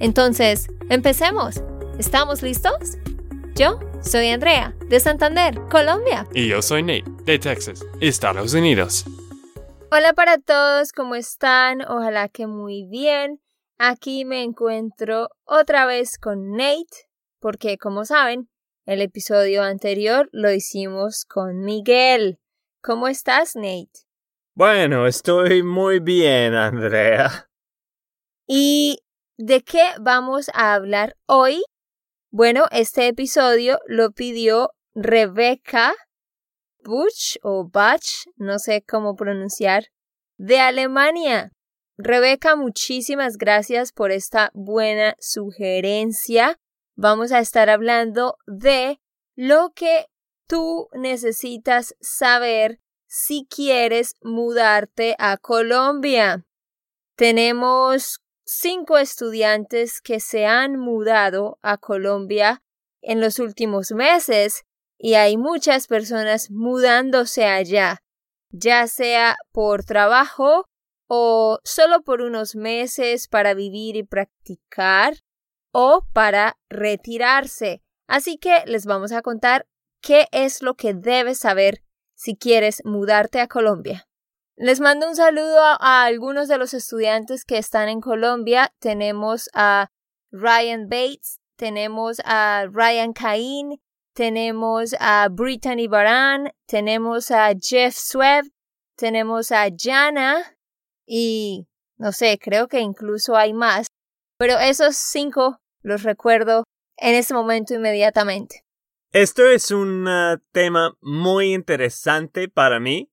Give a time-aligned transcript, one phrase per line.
[0.00, 1.62] Entonces, empecemos.
[1.98, 2.98] ¿Estamos listos?
[3.54, 6.26] Yo soy Andrea, de Santander, Colombia.
[6.34, 9.04] Y yo soy Nate, de Texas, Estados Unidos.
[9.90, 11.82] Hola para todos, ¿cómo están?
[11.82, 13.40] Ojalá que muy bien.
[13.78, 18.48] Aquí me encuentro otra vez con Nate, porque como saben,
[18.86, 22.40] el episodio anterior lo hicimos con Miguel.
[22.82, 24.04] ¿Cómo estás, Nate?
[24.54, 27.48] Bueno, estoy muy bien, Andrea.
[28.46, 28.98] ¿Y
[29.36, 31.62] de qué vamos a hablar hoy?
[32.30, 35.94] Bueno, este episodio lo pidió Rebecca
[36.84, 38.04] Butch o Bach,
[38.36, 39.86] no sé cómo pronunciar,
[40.36, 41.52] de Alemania.
[41.96, 46.58] Rebeca, muchísimas gracias por esta buena sugerencia
[46.96, 49.00] vamos a estar hablando de
[49.34, 50.06] lo que
[50.46, 56.44] tú necesitas saber si quieres mudarte a Colombia.
[57.16, 62.62] Tenemos cinco estudiantes que se han mudado a Colombia
[63.02, 64.64] en los últimos meses
[64.98, 68.02] y hay muchas personas mudándose allá,
[68.50, 70.66] ya sea por trabajo
[71.08, 75.14] o solo por unos meses para vivir y practicar
[75.72, 77.82] o para retirarse.
[78.06, 79.66] Así que les vamos a contar
[80.00, 81.82] qué es lo que debes saber
[82.14, 84.06] si quieres mudarte a Colombia.
[84.56, 88.72] Les mando un saludo a, algunos de los estudiantes que están en Colombia.
[88.78, 89.88] Tenemos a
[90.30, 93.80] Ryan Bates, tenemos a Ryan Cain,
[94.14, 98.46] tenemos a Brittany Baran, tenemos a Jeff Swebb,
[98.96, 100.56] tenemos a Jana
[101.04, 101.66] y
[101.96, 103.88] no sé, creo que incluso hay más.
[104.38, 106.62] Pero esos cinco los recuerdo
[106.96, 108.64] en ese momento inmediatamente.
[109.12, 113.10] Esto es un uh, tema muy interesante para mí.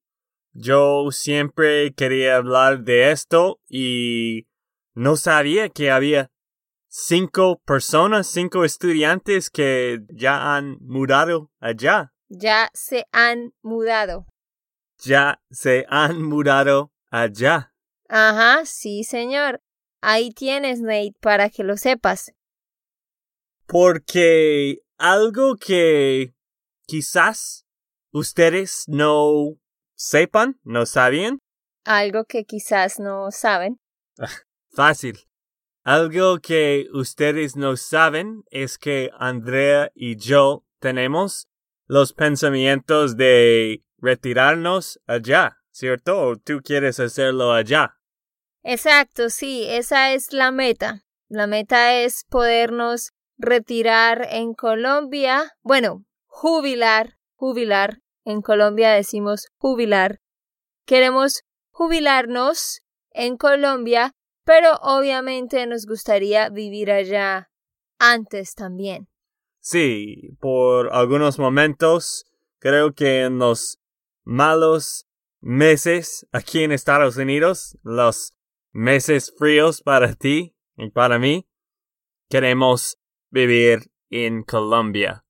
[0.54, 4.48] Yo siempre quería hablar de esto y
[4.94, 6.30] no sabía que había
[6.90, 12.14] cinco personas, cinco estudiantes que ya han mudado allá.
[12.28, 14.28] Ya se han mudado.
[15.04, 17.74] Ya se han mudado allá.
[18.10, 19.62] Ajá, sí, señor.
[20.02, 22.34] Ahí tienes, Nate, para que lo sepas.
[23.68, 26.34] Porque algo que
[26.88, 27.66] quizás
[28.12, 29.58] ustedes no
[30.02, 31.40] sepan, no sabían.
[31.86, 33.80] Algo que quizás no saben.
[34.72, 35.20] Fácil.
[35.84, 41.48] Algo que ustedes no saben es que Andrea y yo tenemos
[41.86, 46.20] los pensamientos de retirarnos allá, ¿cierto?
[46.20, 47.98] ¿O tú quieres hacerlo allá?
[48.64, 51.04] Exacto, sí, esa es la meta.
[51.30, 60.20] La meta es podernos retirar en Colombia, bueno, jubilar, jubilar, en Colombia decimos jubilar.
[60.86, 67.50] Queremos jubilarnos en Colombia, pero obviamente nos gustaría vivir allá
[68.00, 69.08] antes también.
[69.60, 72.26] Sí, por algunos momentos
[72.60, 73.80] creo que en los
[74.24, 75.08] malos
[75.40, 78.34] meses aquí en Estados Unidos, los
[78.72, 81.48] meses fríos para ti y para mí,
[82.30, 82.98] queremos
[83.30, 85.26] vivir en Colombia?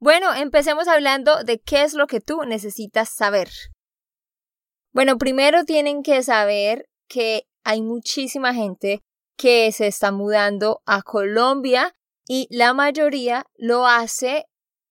[0.00, 3.48] Bueno, empecemos hablando de qué es lo que tú necesitas saber.
[4.92, 9.02] Bueno, primero tienen que saber que hay muchísima gente
[9.36, 11.94] que se está mudando a Colombia
[12.26, 14.46] y la mayoría lo hace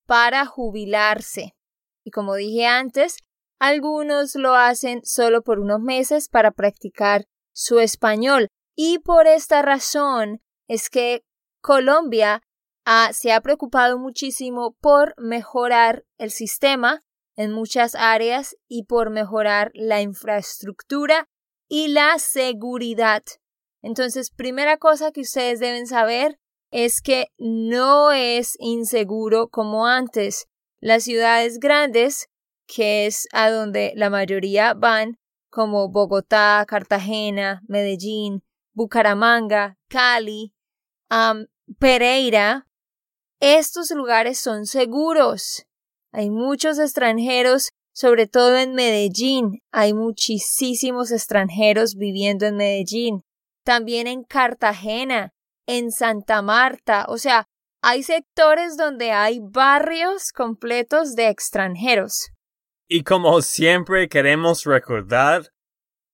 [0.06, 1.56] para jubilarse.
[2.04, 3.18] Y como dije antes,
[3.60, 8.48] algunos lo hacen solo por unos meses para practicar su español.
[8.76, 11.24] Y por esta razón es que
[11.62, 12.42] Colombia
[12.90, 17.04] ah, se ha preocupado muchísimo por mejorar el sistema
[17.36, 21.28] en muchas áreas y por mejorar la infraestructura
[21.68, 23.24] y la seguridad.
[23.82, 26.40] Entonces, primera cosa que ustedes deben saber
[26.72, 30.48] es que no es inseguro como antes.
[30.80, 32.30] Las ciudades grandes,
[32.68, 35.20] que es a donde la mayoría van,
[35.50, 38.44] como Bogotá, Cartagena, Medellín,
[38.74, 40.54] Bucaramanga, Cali,
[41.80, 42.68] Pereira,
[43.40, 45.66] estos lugares son seguros.
[46.12, 49.60] Hay muchos extranjeros, sobre todo en Medellín.
[49.72, 53.24] Hay muchísimos extranjeros viviendo en Medellín.
[53.64, 55.34] También en Cartagena.
[55.70, 57.06] en Santa Marta.
[57.10, 57.46] O sea,
[57.82, 62.30] hay sectores donde hay barrios completos de extranjeros.
[62.88, 65.52] Y como siempre queremos recordar,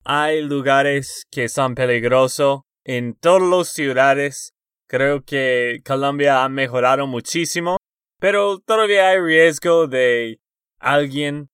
[0.04, 4.54] hay lugares que son peligrosos en todas las ciudades.
[4.94, 7.78] Creo que Colombia ha mejorado muchísimo,
[8.20, 10.40] pero todavía hay riesgo de
[10.78, 11.50] alguien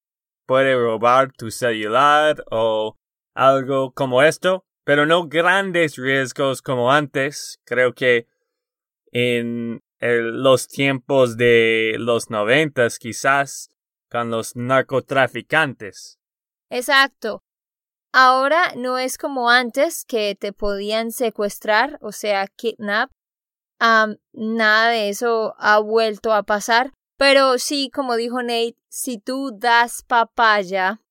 [0.45, 2.97] puede robar tu celular o
[3.33, 7.62] algo como esto, pero no grandes riesgos como antes.
[7.63, 8.27] Creo que
[9.13, 13.69] en los tiempos de los noventas quizás
[14.12, 16.19] con los narcotraficantes.
[16.69, 17.41] Exacto.
[18.12, 23.12] Ahora no es como antes que te podían secuestrar, o sea, kidnap.
[23.80, 26.92] Nada de eso ha vuelto a pasar.
[27.18, 31.02] Pero sí, como dijo Nate, si tú das papaya,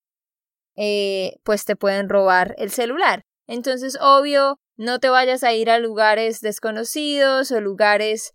[0.76, 3.22] eh, pues te pueden robar el celular.
[3.46, 8.32] Entonces, obvio, no te vayas a ir a lugares desconocidos o lugares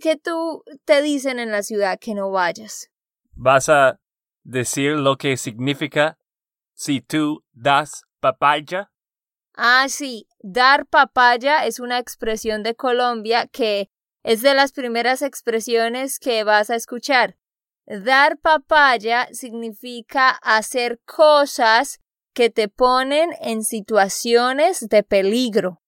[0.00, 2.90] que tú te dicen en la ciudad que no vayas.
[3.32, 3.98] ¿Vas a
[4.42, 6.16] decir lo que significa
[6.72, 8.92] si tú das papaya?
[9.56, 13.88] Ah, sí, dar papaya es una expresión de Colombia que
[14.24, 17.36] es de las primeras expresiones que vas a escuchar.
[17.86, 22.00] Dar papaya significa hacer cosas
[22.32, 25.82] que te ponen en situaciones de peligro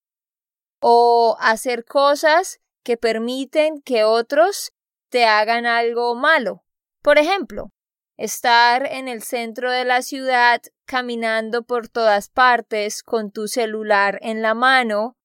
[0.79, 4.71] o hacer cosas que permiten que otros
[5.09, 6.63] te hagan algo malo.
[7.01, 7.73] Por ejemplo,
[8.17, 14.41] estar en el centro de la ciudad caminando por todas partes con tu celular en
[14.41, 15.17] la mano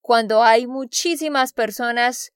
[0.00, 2.32] cuando hay muchísimas personas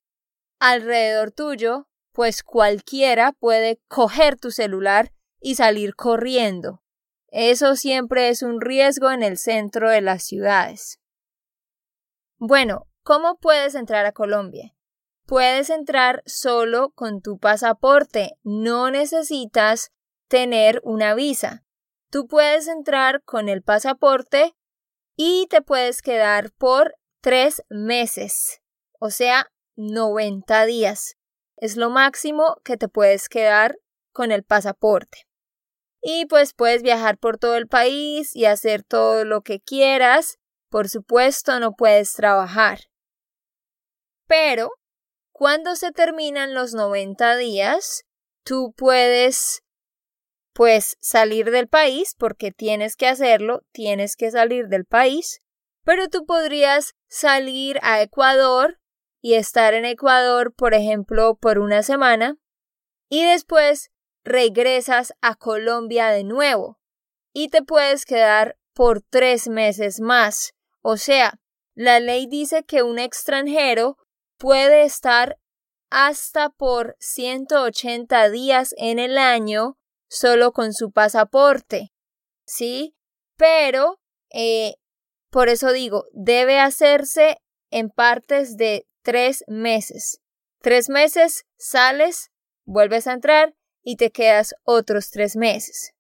[0.60, 6.82] alrededor tuyo, pues cualquiera puede coger tu celular y salir corriendo.
[7.28, 11.00] Eso siempre es un riesgo en el centro de las ciudades.
[12.38, 14.73] Bueno, ¿cómo puedes entrar a Colombia?
[15.26, 19.90] Puedes entrar solo con tu pasaporte, no necesitas
[20.28, 21.64] tener una visa.
[22.10, 24.54] Tú puedes entrar con el pasaporte
[25.16, 28.60] y te puedes quedar por tres meses,
[29.00, 31.16] o sea, 90 días.
[31.56, 33.78] Es lo máximo que te puedes quedar
[34.12, 35.26] con el pasaporte.
[36.02, 40.36] Y pues puedes viajar por todo el país y hacer todo lo que quieras.
[40.68, 42.80] Por supuesto, no puedes trabajar.
[44.26, 44.70] Pero,
[45.34, 48.04] cuando se terminan los 90 días,
[48.44, 49.64] tú puedes
[50.52, 55.42] pues salir del país porque tienes que hacerlo, tienes que salir del país,
[55.82, 58.78] pero tú podrías salir a Ecuador
[59.20, 62.36] y estar en Ecuador, por ejemplo, por una semana
[63.08, 63.90] y después
[64.22, 66.78] regresas a Colombia de nuevo
[67.32, 70.54] y te puedes quedar por tres meses más.
[70.81, 71.40] O sea,
[71.75, 73.96] la ley dice que un extranjero
[74.44, 75.38] puede estar
[75.88, 81.94] hasta por 180 días en el año solo con su pasaporte.
[82.44, 82.94] ¿Sí?
[83.38, 84.75] Pero, eh,
[85.31, 87.38] por eso digo, debe hacerse
[87.70, 90.20] en partes de tres meses.
[90.61, 92.31] Tres meses sales,
[92.67, 95.94] vuelves a entrar y te quedas otros tres meses.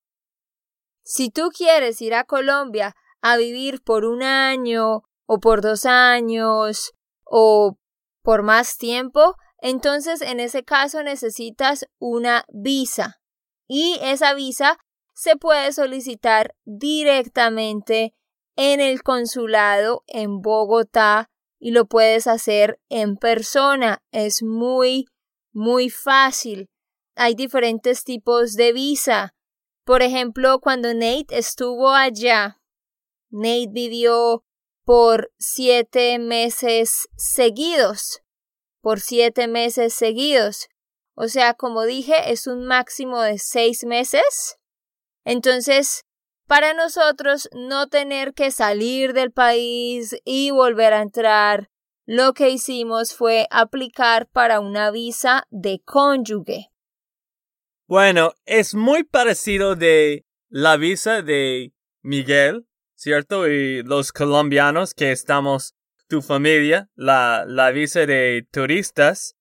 [1.02, 6.92] Si tú quieres ir a Colombia a vivir por un año o por dos años
[7.24, 7.78] o
[8.24, 13.20] por más tiempo, entonces en ese caso necesitas una visa
[13.68, 14.78] y esa visa
[15.14, 18.14] se puede solicitar directamente
[18.56, 24.02] en el consulado en Bogotá y lo puedes hacer en persona.
[24.10, 25.06] Es muy,
[25.52, 26.70] muy fácil.
[27.14, 29.34] Hay diferentes tipos de visa.
[29.84, 32.60] Por ejemplo, cuando Nate estuvo allá,
[33.30, 34.44] Nate vivió
[34.84, 38.20] por siete meses seguidos.
[38.80, 40.68] Por siete meses seguidos.
[41.14, 44.58] O sea, como dije, es un máximo de seis meses.
[45.24, 46.04] Entonces,
[46.46, 51.70] para nosotros no tener que salir del país y volver a entrar,
[52.04, 56.70] lo que hicimos fue aplicar para una visa de cónyuge.
[57.86, 61.72] Bueno, es muy parecido de la visa de
[62.02, 62.66] Miguel,
[63.04, 63.46] ¿cierto?
[63.48, 65.74] Y los colombianos que estamos,
[66.08, 69.36] tu familia, la, la visa de turistas,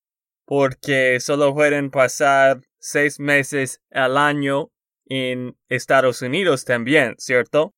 [0.45, 4.67] porque solo pueden pasar seis meses al año
[5.05, 7.73] en Estados Unidos también, ¿cierto?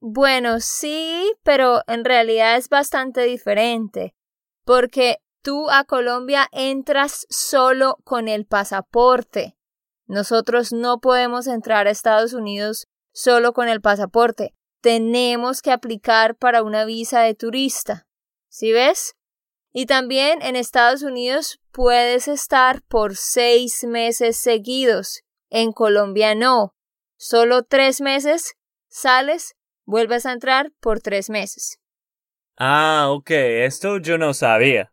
[0.00, 4.16] Bueno, sí, pero en realidad es bastante diferente,
[4.64, 9.56] porque tú a Colombia entras solo con el pasaporte.
[10.08, 14.54] Nosotros no podemos entrar a Estados Unidos solo con el pasaporte.
[14.80, 18.06] Tenemos que aplicar para una visa de turista.
[18.48, 19.14] ¿Sí ves?
[19.72, 25.22] Y también en Estados Unidos puedes estar por seis meses seguidos.
[25.48, 26.74] En Colombia no.
[27.16, 28.54] Solo tres meses,
[28.88, 31.78] sales, vuelves a entrar por tres meses.
[32.56, 34.92] Ah, ok, esto yo no sabía.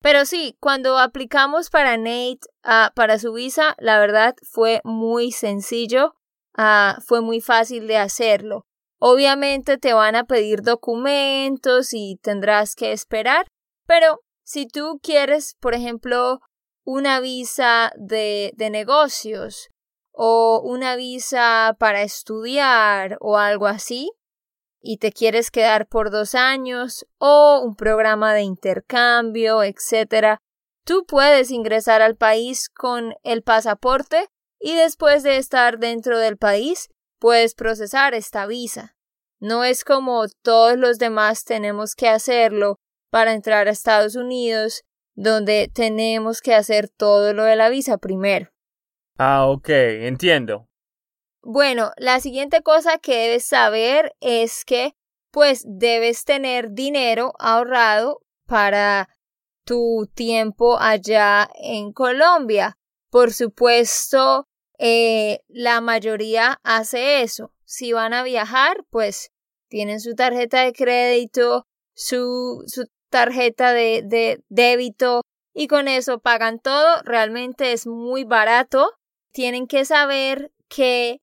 [0.00, 6.16] Pero sí, cuando aplicamos para Nate, ah, para su visa, la verdad fue muy sencillo,
[6.56, 8.64] ah, fue muy fácil de hacerlo.
[8.98, 13.46] Obviamente te van a pedir documentos y tendrás que esperar,
[13.86, 16.40] pero si tú quieres, por ejemplo,
[16.84, 19.68] una visa de, de negocios
[20.12, 24.10] o una visa para estudiar o algo así,
[24.82, 30.38] y te quieres quedar por dos años o un programa de intercambio, etc.,
[30.84, 34.28] tú puedes ingresar al país con el pasaporte
[34.62, 36.88] y después de estar dentro del país
[37.18, 38.96] puedes procesar esta visa.
[39.40, 42.76] No es como todos los demás tenemos que hacerlo
[43.10, 48.50] para entrar a Estados Unidos, donde tenemos que hacer todo lo de la visa primero.
[49.18, 50.68] Ah, ok, entiendo.
[51.42, 54.94] Bueno, la siguiente cosa que debes saber es que
[55.32, 59.08] pues debes tener dinero ahorrado para
[59.64, 62.76] tu tiempo allá en Colombia.
[63.10, 64.46] Por supuesto,
[64.78, 67.52] eh, la mayoría hace eso.
[67.64, 69.30] Si van a viajar, pues
[69.68, 75.22] tienen su tarjeta de crédito, su, su tarjeta de, de débito
[75.54, 77.02] y con eso pagan todo.
[77.04, 78.92] Realmente es muy barato.
[79.32, 81.20] Tienen que saber que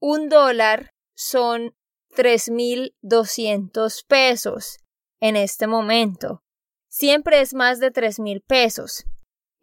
[0.00, 1.74] un dólar son
[2.10, 4.78] 3.200 pesos
[5.20, 6.42] en este momento.
[6.88, 9.04] Siempre es más de 3.000 pesos,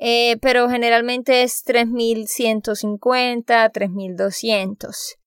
[0.04, 5.18] eh, pero generalmente es 3.150, 3.200.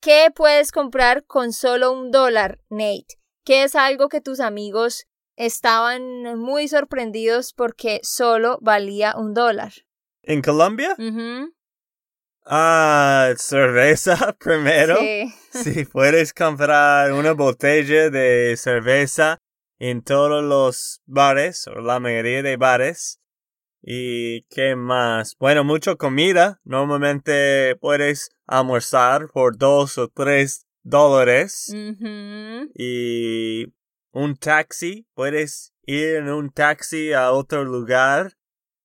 [0.00, 3.18] ¿Qué puedes comprar con solo un dólar, Nate?
[3.44, 9.72] Que es algo que tus amigos estaban muy sorprendidos porque solo valía un dólar.
[10.22, 10.94] ¿En Colombia?
[10.96, 11.52] Ujú.
[12.46, 14.96] Ah, cerveza primero.
[14.96, 15.34] Sí.
[15.50, 19.38] Si puedes comprar una botella de cerveza
[19.80, 23.19] en todos los bares, o la mayoría de bares.
[23.82, 25.36] ¿Y qué más?
[25.38, 26.60] Bueno, mucha comida.
[26.64, 31.72] Normalmente puedes almorzar por dos o tres dólares.
[32.74, 33.66] Y
[34.12, 35.06] un taxi.
[35.14, 38.36] Puedes ir en un taxi a otro lugar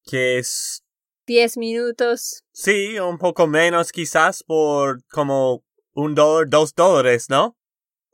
[0.04, 0.82] que es
[1.28, 2.44] Diez minutos.
[2.52, 7.58] Sí, un poco menos quizás por como un dólar, dos dólares, ¿no?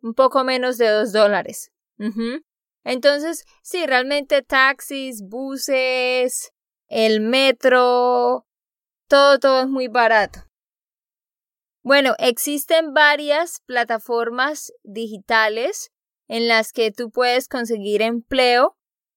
[0.01, 1.71] un poco menos de dos dólares.
[2.83, 6.51] Entonces, sí, realmente taxis, buses,
[6.91, 8.45] el metro,
[9.07, 10.41] todo, todo es muy barato.
[11.83, 15.91] Bueno, existen varias plataformas digitales
[16.27, 18.75] en las que tú puedes conseguir empleo.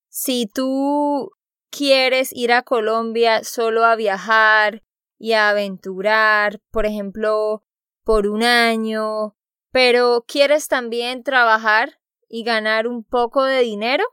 [0.09, 1.33] Si tú
[1.71, 4.85] quieres ir a Colombia solo a viajar
[5.19, 7.65] y a aventurar, por ejemplo,
[8.05, 9.37] por un año,
[9.73, 14.05] pero quieres también trabajar y ganar un poco de dinero,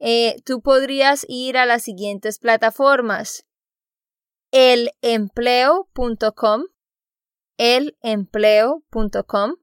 [0.00, 3.44] eh, tú podrías ir a las siguientes plataformas.
[4.50, 6.62] Elempleo.com,
[7.58, 9.56] elempleo.com.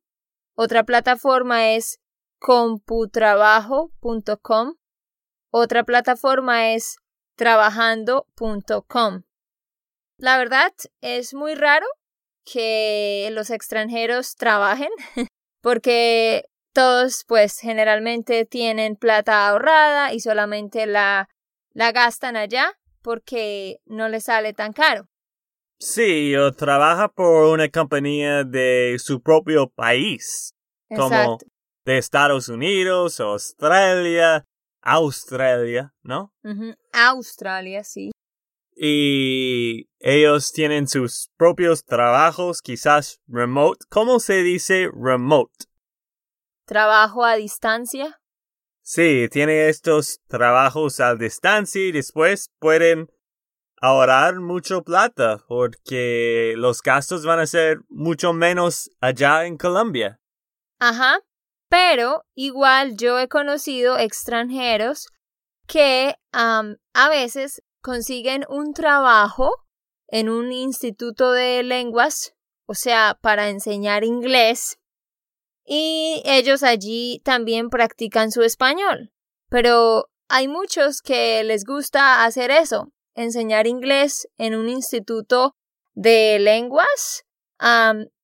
[0.56, 2.00] Otra plataforma es
[2.40, 4.76] computrabajo.com.
[5.52, 6.98] Otra plataforma es
[7.36, 9.24] trabajando.com.
[10.18, 11.88] La verdad es muy raro
[12.46, 14.92] que los extranjeros trabajen
[15.62, 21.30] porque todos pues generalmente tienen plata ahorrada y solamente la,
[21.72, 25.08] la gastan allá porque no les sale tan caro.
[25.80, 30.54] Sí, o trabaja por una compañía de su propio país,
[30.90, 31.46] como Exacto.
[31.86, 34.46] de Estados Unidos, Australia,
[34.82, 36.34] Australia, ¿no?
[36.92, 38.12] Australia, sí.
[38.76, 43.86] Y ellos tienen sus propios trabajos, quizás remote.
[43.90, 45.66] ¿Cómo se dice remote?
[46.66, 48.20] Trabajo a distancia.
[48.82, 53.10] Sí, tiene estos trabajos a distancia y después pueden
[53.82, 60.20] ahorrar mucho plata porque los gastos van a ser mucho menos allá en Colombia.
[60.80, 61.20] Ajá.
[61.68, 65.08] Pero igual yo he conocido extranjeros
[65.68, 69.52] que a veces consiguen un trabajo
[70.08, 72.36] en un instituto de lenguas,
[72.68, 74.78] o sea, para enseñar inglés,
[75.66, 79.12] y ellos allí también practican su español.
[79.50, 85.56] Pero hay muchos que les gusta hacer eso, enseñar inglés en un instituto
[85.94, 87.26] de lenguas,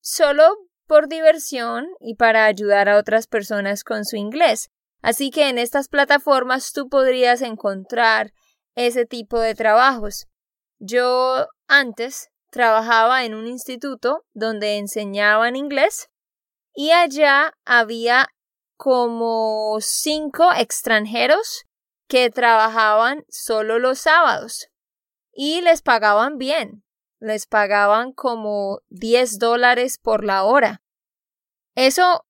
[0.01, 0.55] solo
[0.87, 4.69] por diversión y para ayudar a otras personas con su inglés.
[5.01, 8.33] Así que en estas plataformas tú podrías encontrar
[8.75, 10.27] ese tipo de trabajos.
[10.79, 16.09] Yo antes trabajaba en un instituto donde enseñaban inglés
[16.73, 18.29] y allá había
[18.77, 21.65] como cinco extranjeros
[22.07, 24.71] que trabajaban solo los sábados
[25.31, 26.83] y les pagaban bien.
[27.19, 30.81] Les pagaban como 10 dólares por la hora.
[31.75, 32.25] Eso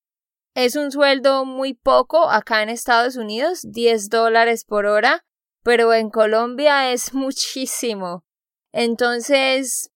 [0.54, 5.26] es un sueldo muy poco acá en Estados Unidos, 10 dólares por hora,
[5.64, 8.26] pero en Colombia es muchísimo.
[8.74, 9.92] Entonces,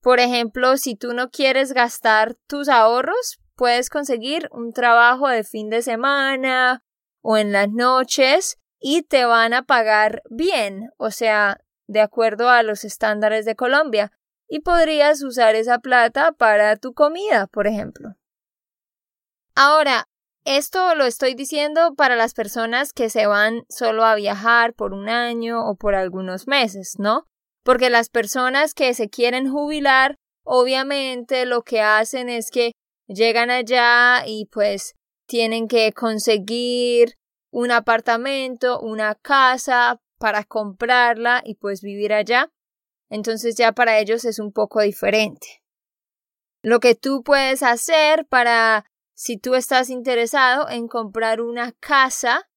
[0.00, 5.68] por ejemplo, si tú no quieres gastar tus ahorros, puedes conseguir un trabajo de fin
[5.68, 6.84] de semana
[7.20, 12.62] o en las noches y te van a pagar bien, o sea, de acuerdo a
[12.62, 14.12] los estándares de Colombia,
[14.46, 18.14] y podrías usar esa plata para tu comida, por ejemplo.
[19.56, 20.06] Ahora,
[20.44, 25.08] esto lo estoy diciendo para las personas que se van solo a viajar por un
[25.08, 27.26] año o por algunos meses, ¿no?
[27.64, 32.72] Porque las personas que se quieren jubilar, obviamente lo que hacen es que
[33.08, 34.94] llegan allá y pues
[35.26, 37.16] tienen que conseguir
[37.50, 42.50] un apartamento, una casa para comprarla y pues vivir allá.
[43.10, 45.62] Entonces ya para ellos es un poco diferente.
[46.62, 48.84] Lo que tú puedes hacer para
[49.14, 52.48] si tú estás interesado en comprar una casa,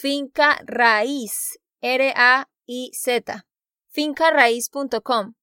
[0.00, 3.46] Finca Raíz, R-A-I-Z.
[3.88, 5.34] Fincaraiz.com.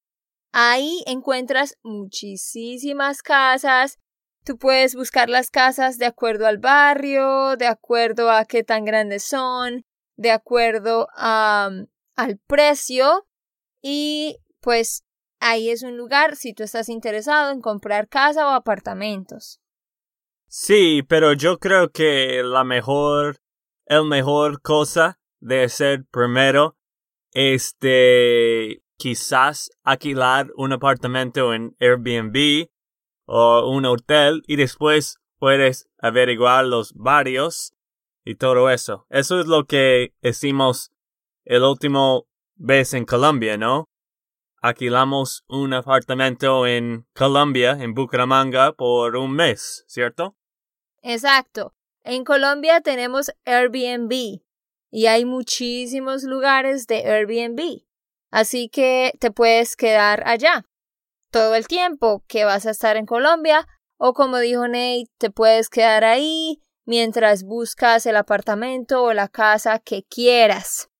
[0.54, 3.98] Ahí encuentras muchísimas casas.
[4.46, 9.26] Tú puedes buscar las casas de acuerdo al barrio, de acuerdo a qué tan grandes
[9.26, 9.84] son,
[10.16, 11.90] de acuerdo al
[12.48, 13.28] precio
[13.82, 15.04] y pues
[15.42, 19.60] ahí es un lugar si tú estás interesado en comprar casa o apartamentos.
[20.48, 23.42] Sí, pero yo creo que la mejor,
[23.86, 26.76] el mejor cosa de ser primero,
[27.32, 32.70] este, quizás alquilar un apartamento en Airbnb
[33.26, 37.74] o un hotel y después puedes averiguar los barrios
[38.24, 39.06] y todo eso.
[39.10, 40.92] Eso es lo que hicimos
[41.44, 43.90] el último vez en Colombia, ¿no?
[44.62, 50.36] Alquilamos un apartamento en Colombia, en Bucaramanga, por un mes, ¿cierto?
[51.04, 51.76] Exacto.
[52.08, 54.42] En Colombia tenemos Airbnb
[54.92, 57.82] y hay muchísimos lugares de Airbnb.
[58.30, 60.66] Así que te puedes quedar allá
[61.32, 65.68] todo el tiempo que vas a estar en Colombia o como dijo Nate, te puedes
[65.68, 70.92] quedar ahí mientras buscas el apartamento o la casa que quieras.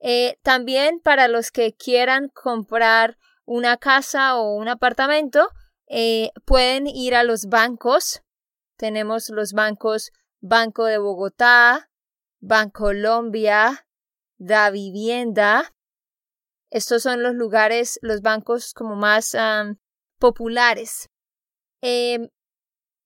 [0.00, 5.50] Eh, también para los que quieran comprar una casa o un apartamento,
[5.88, 8.22] eh, pueden ir a los bancos.
[8.78, 10.10] Tenemos los bancos
[10.46, 11.90] Banco de Bogotá,
[12.40, 13.86] Bancolombia,
[14.38, 15.74] Da Vivienda.
[16.70, 19.34] Estos son los lugares, los bancos como más
[20.18, 21.08] populares.
[21.80, 22.28] Em,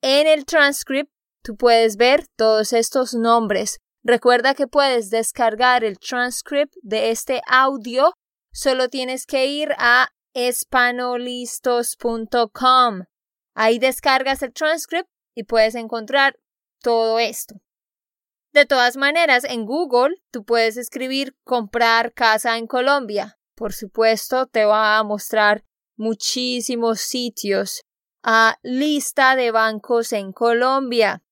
[0.03, 1.13] en el transcript
[1.49, 3.81] Tú puedes ver todos estos nombres.
[4.05, 8.13] Recuerda que puedes descargar el transcript de este audio.
[8.53, 13.05] Solo tienes que ir a espanolistos.com.
[13.55, 16.39] Ahí descargas el transcript y puedes encontrar
[16.81, 17.57] todo esto.
[18.53, 23.39] De todas maneras, en Google tú puedes escribir comprar casa en Colombia.
[23.55, 25.65] Por supuesto, te va a mostrar
[25.97, 27.83] muchísimos sitios.
[28.23, 31.23] A lista de bancos en Colombia.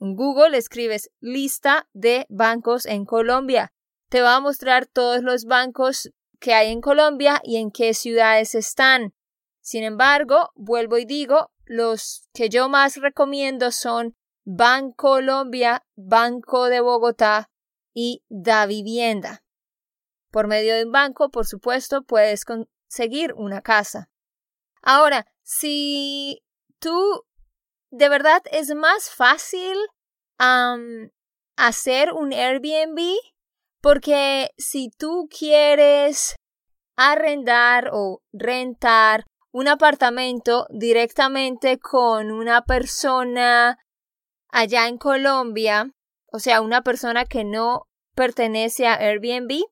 [0.00, 3.72] En Google escribes lista de bancos en Colombia.
[4.10, 8.54] Te va a mostrar todos los bancos que hay en Colombia y en qué ciudades
[8.54, 9.14] están.
[9.62, 17.50] Sin embargo, vuelvo y digo, los que yo más recomiendo son Bancolombia, Banco de Bogotá
[17.94, 19.42] y Da Vivienda.
[20.30, 24.10] Por medio de un banco, por supuesto, puedes conseguir una casa.
[24.82, 26.42] Ahora, si
[26.78, 27.24] tú
[27.90, 29.76] de verdad es más fácil
[31.56, 32.98] hacer un Airbnb
[33.80, 36.34] porque si tú quieres
[36.96, 43.78] arrendar o rentar un apartamento directamente con una persona
[44.54, 45.92] allá en Colombia,
[46.32, 49.64] o sea, una persona que no pertenece a Airbnb,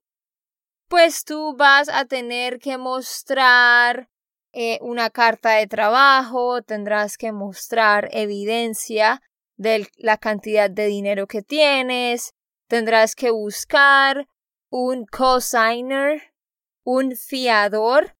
[0.88, 4.10] pues tú vas a tener que mostrar
[4.52, 9.22] eh, una carta de trabajo, tendrás que mostrar evidencia
[9.56, 12.34] de la cantidad de dinero que tienes,
[12.66, 14.26] tendrás que buscar
[14.68, 16.34] un cosigner,
[16.82, 18.16] un fiador,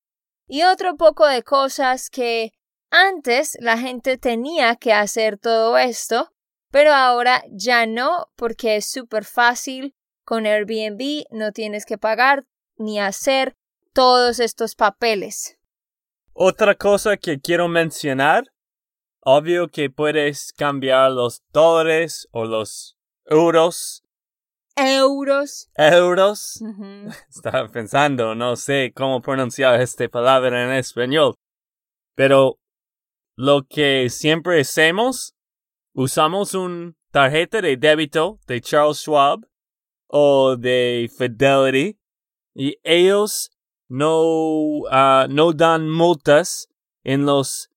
[0.46, 2.53] y otro poco de cosas que
[2.88, 6.33] antes la gente tenía que hacer todo esto,
[6.72, 9.94] pero ahora ya no porque es súper fácil.
[10.24, 12.44] Con Airbnb no tienes que pagar
[12.76, 13.54] ni hacer
[13.92, 15.58] todos estos papeles.
[16.32, 18.44] Otra cosa que quiero mencionar,
[19.20, 24.02] obvio que puedes cambiar los dólares o los euros.
[24.74, 25.68] Euros.
[25.76, 26.62] Euros.
[27.28, 31.35] Estaba pensando, no sé cómo pronunciar esta palabra en español.
[32.14, 32.58] Pero
[33.37, 35.35] lo que siempre hacemos,
[35.94, 39.46] usamos un tarjeta de débito de Charles Schwab
[40.09, 41.98] o de Fidelity
[42.55, 43.50] y ellos
[43.88, 46.68] no, ah, no dan multas
[47.05, 47.70] en los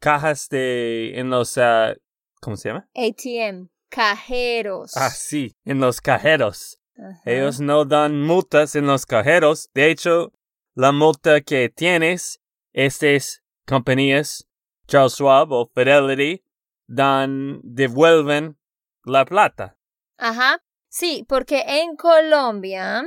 [0.00, 1.94] cajas de, en los, ah,
[2.40, 2.88] ¿cómo se llama?
[2.94, 3.68] ATM.
[3.90, 4.96] Cajeros.
[4.96, 6.78] Ah, sí, en los cajeros.
[6.96, 7.20] Ajá.
[7.24, 9.68] Ellos no dan multas en los cajeros.
[9.74, 10.32] De hecho,
[10.74, 12.40] la multa que tienes,
[12.72, 14.46] estas compañías,
[14.86, 16.44] Charles Schwab o Fidelity,
[16.90, 18.58] dan, devuelven
[19.04, 19.78] la plata.
[20.18, 20.62] Ajá.
[20.88, 23.04] Sí, porque en Colombia,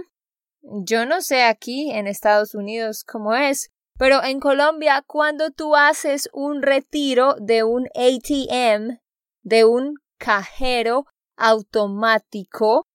[0.62, 6.30] yo no sé aquí en Estados Unidos cómo es, pero en Colombia cuando tú haces
[6.32, 9.02] un retiro de un ATM,
[9.42, 12.88] de un cajero automático,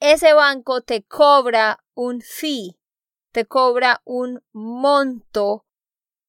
[0.00, 2.76] ese banco te cobra un fee,
[3.32, 5.64] te cobra un monto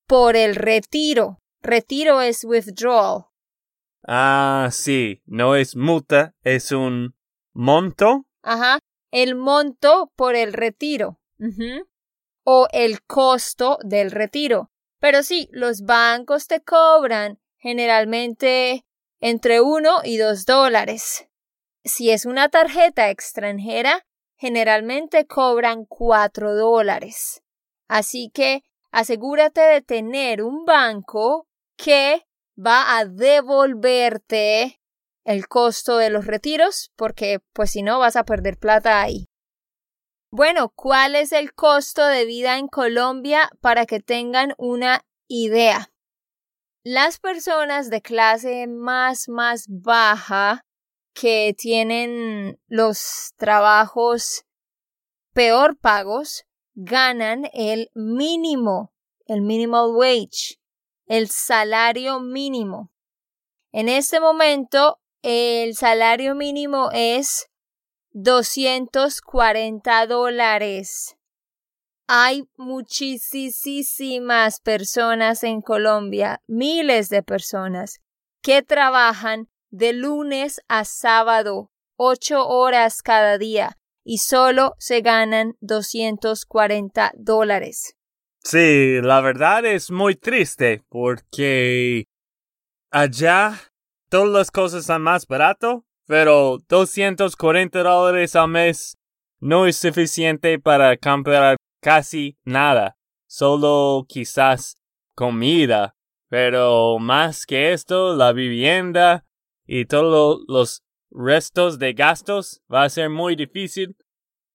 [0.05, 1.39] por el retiro.
[1.61, 3.26] Retiro es withdrawal.
[4.07, 7.13] Ah, sí, no es multa, es un
[7.53, 8.25] monto.
[8.41, 8.79] Ajá,
[9.11, 11.19] el monto por el retiro.
[12.45, 14.71] O el costo del retiro.
[14.99, 18.85] Pero sí, los bancos te cobran generalmente
[19.19, 21.27] entre uno y dos dólares.
[21.83, 24.05] Si es una tarjeta extranjera,
[24.37, 27.43] generalmente cobran cuatro dólares.
[27.89, 32.26] Así que asegúrate de tener un banco que
[32.57, 34.81] va a devolverte
[35.23, 39.27] el costo de los retiros, porque pues si no vas a perder plata ahí.
[40.31, 45.91] Bueno, ¿cuál es el costo de vida en Colombia para que tengan una idea?
[46.83, 50.65] Las personas de clase más, más baja
[51.13, 54.45] que tienen los trabajos
[55.33, 58.93] peor pagos ganan el mínimo,
[59.25, 60.59] el minimal wage,
[61.07, 62.91] el salario mínimo.
[63.71, 67.47] En este momento, el salario mínimo es
[68.11, 71.15] 240 dólares.
[72.07, 73.51] Hay muchísimas
[74.61, 77.99] personas en Colombia, miles de personas,
[78.41, 87.11] que trabajan de lunes a sábado, ocho horas cada día, y solo se ganan 240
[87.17, 87.96] dólares.
[88.49, 92.05] Sí, la verdad es muy triste porque
[92.89, 93.59] allá
[94.09, 98.97] todas las cosas son más barato, pero 240 dólares al mes
[99.41, 102.95] no es suficiente para comprar casi nada,
[103.27, 104.77] solo quizás
[105.13, 105.97] comida,
[106.29, 109.25] pero más que esto, la vivienda
[109.65, 113.97] y todos los restos de gastos va a ser muy difícil.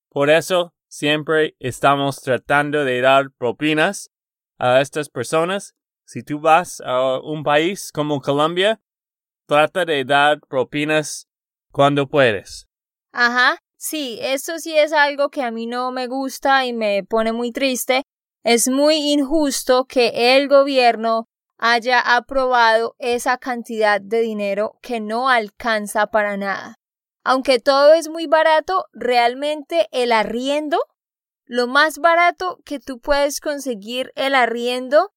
[0.08, 4.10] Por eso siempre estamos tratando de dar propinas
[4.58, 5.74] a estas personas.
[6.04, 8.78] Si tú vas a un país como Colombia,
[9.46, 11.28] trata de dar propinas
[11.70, 12.68] cuando puedes.
[13.10, 17.32] Ajá, sí, eso sí es algo que a mí no me gusta y me pone
[17.32, 18.02] muy triste.
[18.44, 21.24] Es muy injusto que el gobierno
[21.56, 26.81] haya aprobado esa cantidad de dinero que no alcanza para nada.
[27.24, 30.78] Aunque todo es muy barato, realmente el arriendo,
[31.44, 35.12] lo más barato que tú puedes conseguir el arriendo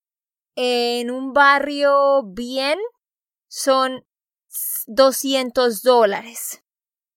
[0.55, 2.77] en un barrio bien
[3.47, 4.05] son
[4.87, 6.63] 200 dólares.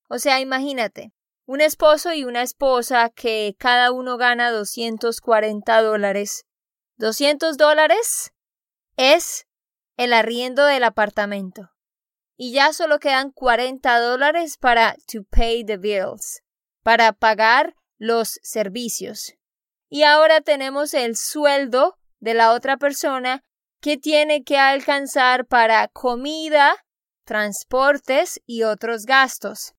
[0.08, 1.12] O sea, imagínate,
[1.46, 6.46] un esposo y una esposa que cada uno gana 240 dólares.
[6.96, 8.32] 200 dólares
[8.96, 9.46] es
[9.96, 11.70] el arriendo del apartamento.
[12.40, 16.40] Y ya solo quedan 40 dólares para to pay the bills,
[16.82, 19.34] para pagar los servicios.
[19.90, 23.42] Y ahora tenemos el sueldo de la otra persona
[23.80, 26.76] que tiene que alcanzar para comida,
[27.24, 29.74] transportes y otros gastos.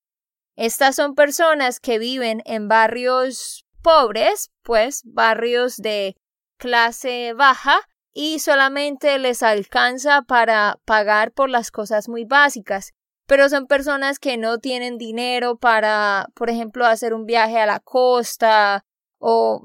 [0.54, 6.14] Estas son personas que viven en barrios pobres, pues barrios de
[6.58, 7.80] clase baja,
[8.12, 12.92] y solamente les alcanza para pagar por las cosas muy básicas.
[13.26, 17.78] Pero son personas que no tienen dinero para, por ejemplo, hacer un viaje a la
[17.78, 18.84] costa
[19.18, 19.62] o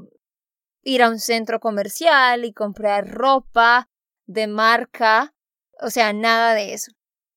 [0.84, 3.90] ir a un centro comercial y comprar ropa
[4.28, 5.34] de marca,
[5.82, 6.92] o sea, nada de eso.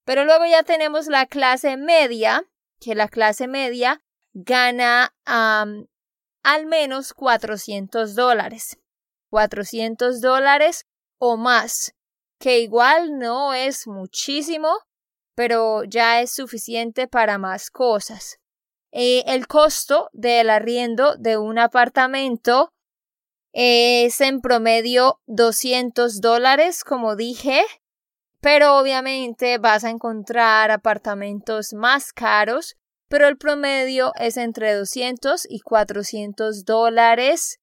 [0.05, 2.45] Pero luego ya tenemos la clase media,
[2.79, 4.03] que la clase media
[4.35, 8.79] gana al menos 400 dólares.
[9.31, 10.87] 400 dólares
[11.19, 11.95] o más,
[12.39, 14.71] que igual no es muchísimo,
[15.35, 18.39] pero ya es suficiente para más cosas.
[18.93, 22.73] Eh, el costo del arriendo de un apartamento
[23.53, 27.63] es en promedio 200 dólares, como dije,
[28.41, 32.77] pero obviamente vas a encontrar apartamentos más caros,
[33.09, 37.59] pero el promedio es entre 200 y 400 dólares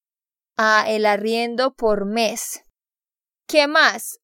[0.57, 2.64] a el arriendo por mes.
[3.47, 4.19] ¿Qué más?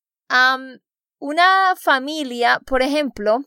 [1.20, 3.40] una familia, por ejemplo,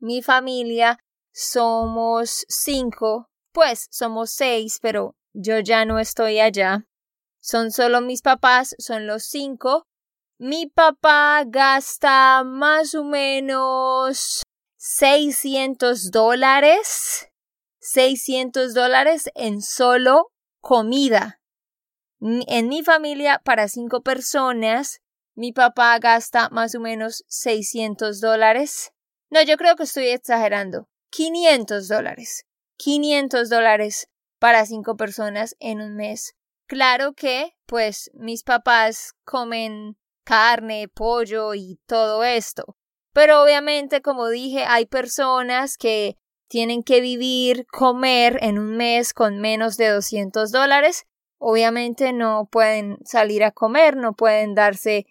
[0.00, 0.98] mi familia
[1.32, 6.86] somos cinco, pues somos seis, pero yo ya no estoy allá.
[7.40, 9.86] Son solo mis papás, son los cinco.
[10.38, 14.42] Mi papá gasta más o menos
[14.78, 17.28] 600 dólares,
[17.80, 21.41] 600 dólares en solo comida.
[22.24, 25.00] En mi familia, para cinco personas,
[25.34, 28.92] mi papá gasta más o menos 600 dólares.
[29.28, 30.88] No, yo creo que estoy exagerando.
[31.10, 32.44] 500 dólares.
[32.76, 34.06] 500 dólares
[34.38, 36.36] para cinco personas en un mes.
[36.68, 42.76] Claro que, pues, mis papás comen carne, pollo y todo esto.
[43.12, 46.16] Pero obviamente, como dije, hay personas que
[46.48, 51.04] tienen que vivir, comer en un mes con menos de 200 dólares
[51.44, 55.06] obviamente no pueden salir a comer, no pueden darse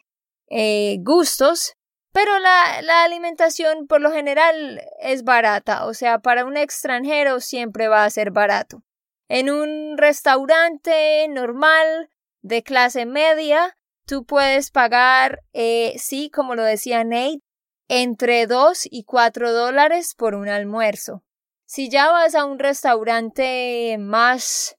[0.48, 1.74] eh, gustos,
[2.14, 7.90] pero la, la alimentación por lo general es barata, o sea, para un extranjero siempre
[7.90, 8.82] va a ser barato.
[9.28, 12.10] En un restaurante normal
[12.42, 17.42] de clase media, tú puedes pagar, eh, sí, como lo decía Nate,
[17.90, 21.24] entre 2 y 4 dólares por un almuerzo.
[21.66, 24.78] Si ya vas a un restaurante más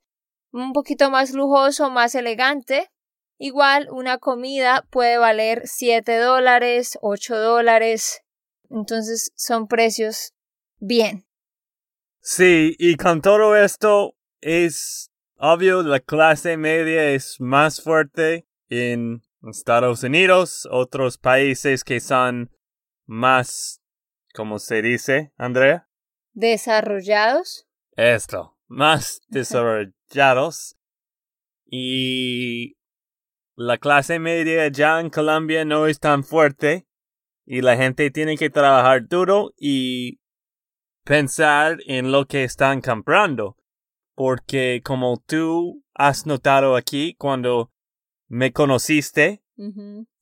[0.53, 2.91] un poquito más lujoso, más elegante.
[3.39, 8.23] Igual una comida puede valer 7 dólares, 8 dólares.
[8.71, 10.35] Entonces son precios
[10.79, 11.27] bien.
[12.21, 20.05] Sí, y con todo esto es obvio la clase media es más fuerte en Estados
[20.05, 22.53] Unidos, otros países que son
[23.07, 23.83] más,
[24.35, 25.89] ¿cómo se dice, Andrea?
[26.33, 27.67] Desarrollados.
[27.97, 29.95] Esto, más desarrollados
[31.75, 32.77] y
[33.57, 36.87] la clase media ya en Colombia no es tan fuerte
[37.45, 40.21] y la gente tiene que trabajar duro y
[41.05, 43.57] pensar en lo que están comprando.
[44.15, 47.73] Porque como tú has notado aquí cuando
[48.29, 49.43] me conociste,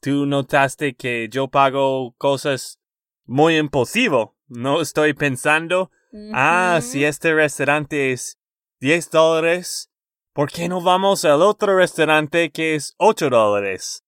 [0.00, 2.81] tú notaste que yo pago cosas
[3.24, 4.37] muy impulsivo.
[4.46, 5.90] No estoy pensando,
[6.33, 8.39] ah, si este restaurante es
[8.81, 9.90] 10 dólares,
[10.33, 14.07] ¿por qué no vamos al otro restaurante que es 8 dólares?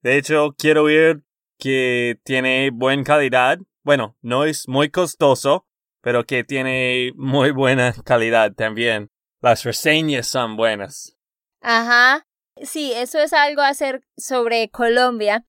[0.00, 1.22] De hecho, quiero ir
[1.58, 3.58] que tiene buena calidad.
[3.82, 5.66] Bueno, no es muy costoso,
[6.00, 9.10] pero que tiene muy buena calidad también.
[9.42, 11.14] Las reseñas son buenas.
[11.60, 12.26] Ajá.
[12.62, 15.44] Sí, eso es algo a hacer sobre Colombia.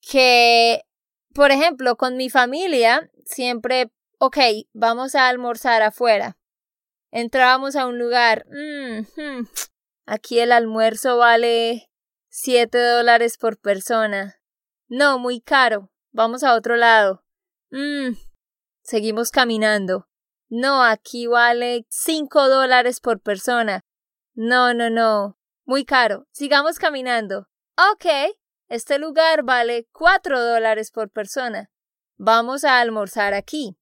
[0.00, 0.82] Que,
[1.34, 4.38] por ejemplo, con mi familia, siempre, ok,
[4.74, 6.36] vamos a almorzar afuera
[7.14, 8.44] entrábamos a un lugar.
[8.50, 9.46] Mm,
[10.04, 11.90] aquí el almuerzo vale
[12.28, 14.40] siete dólares por persona.
[14.88, 15.90] No, muy caro.
[16.10, 17.24] Vamos a otro lado.
[17.70, 18.14] Mm,
[18.82, 20.08] seguimos caminando.
[20.48, 23.84] No, aquí vale cinco dólares por persona.
[24.34, 25.38] No, no, no.
[25.64, 26.26] Muy caro.
[26.32, 27.48] Sigamos caminando.
[27.92, 28.06] Ok,
[28.68, 31.70] este lugar vale cuatro dólares por persona.
[32.16, 33.76] Vamos a almorzar aquí.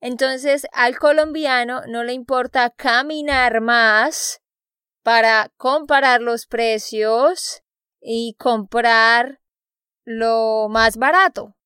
[0.00, 4.40] Entonces al colombiano no le importa caminar más
[5.02, 7.62] para comparar los precios
[8.00, 9.40] y comprar
[10.04, 11.56] lo más barato.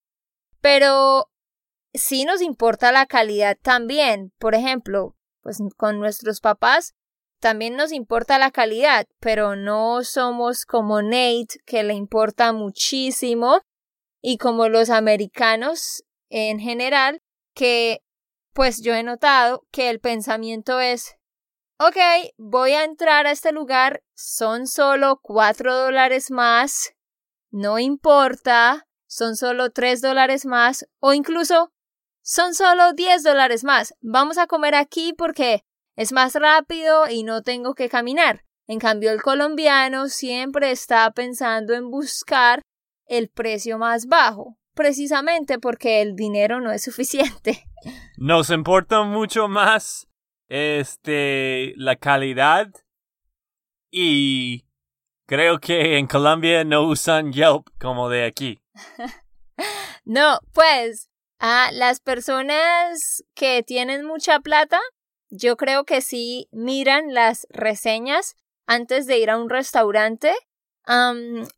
[0.61, 1.31] Pero
[1.93, 4.33] sí nos importa la calidad también.
[4.39, 6.95] Por ejemplo, pues con nuestros papás
[7.41, 13.63] también nos importa la calidad, pero no somos como Nate, que le importa muchísimo,
[14.21, 17.21] y como los americanos en general,
[17.53, 18.01] que
[18.53, 21.17] pues yo he notado que el pensamiento es,
[21.79, 21.97] ok,
[22.37, 26.95] voy a entrar a este lugar, son solo cuatro dólares más,
[27.51, 31.73] no importa, son solo tres dólares más, o incluso
[32.23, 35.65] son solo diez dólares más, vamos a comer aquí porque
[35.97, 38.45] es más rápido y no tengo que caminar.
[38.67, 42.63] En cambio, el colombiano siempre está pensando en buscar
[43.07, 47.65] el precio más bajo, precisamente porque el dinero no es suficiente.
[48.17, 50.09] Nos importa mucho más
[50.49, 52.69] este la calidad
[53.91, 54.65] y
[55.27, 58.61] creo que en Colombia no usan Yelp como de aquí.
[60.05, 64.81] no, pues a las personas que tienen mucha plata,
[65.29, 70.35] yo creo que sí miran las reseñas antes de ir a un restaurante.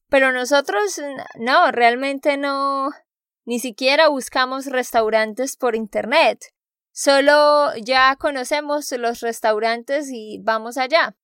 [0.09, 1.01] pero nosotros
[1.39, 2.91] no, realmente no,
[3.45, 6.53] ni siquiera buscamos restaurantes por internet.
[6.93, 11.17] Solo ya conocemos los restaurantes y vamos allá.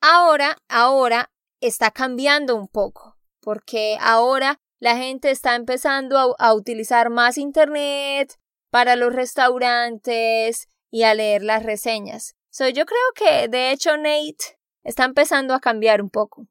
[0.00, 7.36] Ahora, ahora está cambiando un poco, porque ahora la gente está empezando a, utilizar más
[7.38, 8.38] internet
[8.70, 12.34] para los restaurantes y a leer las reseñas.
[12.50, 16.46] So, yo creo que de hecho Nate está empezando a cambiar un poco.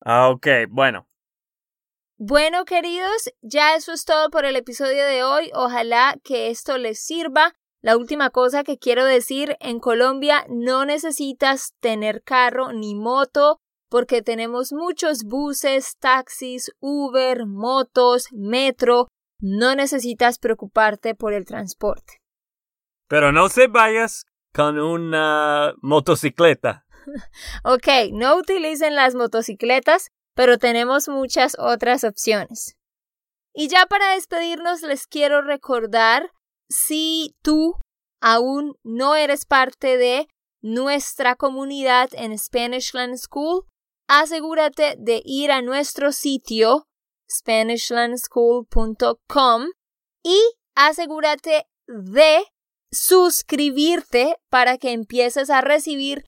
[0.00, 1.07] Ah, ok, bueno.
[2.20, 5.52] Bueno, queridos, ya eso es todo por el episodio de hoy.
[5.54, 7.54] Ojalá que esto les sirva.
[7.80, 14.20] La última cosa que quiero decir, en Colombia no necesitas tener carro ni moto porque
[14.20, 19.06] tenemos muchos buses, taxis, Uber, motos, metro.
[19.40, 22.14] No necesitas preocuparte por el transporte.
[23.06, 26.84] Pero no se vayas con una motocicleta.
[27.62, 32.76] ok, no utilicen las motocicletas, pero tenemos muchas otras opciones.
[33.52, 36.30] Y ya para despedirnos les quiero recordar,
[36.68, 37.74] si tú
[38.20, 40.28] aún no eres parte de
[40.62, 43.64] nuestra comunidad en Spanishland School,
[44.06, 46.86] asegúrate de ir a nuestro sitio
[47.28, 49.64] SpanishlandSchool.com
[50.22, 50.40] y
[50.76, 52.44] asegúrate de
[52.92, 56.26] suscribirte para que empieces a recibir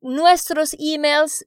[0.00, 1.46] nuestros emails